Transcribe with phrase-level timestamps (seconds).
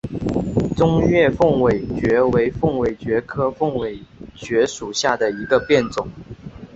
[0.75, 4.01] 中越凤尾蕨为凤尾蕨科凤尾
[4.35, 6.07] 蕨属下的一个变种。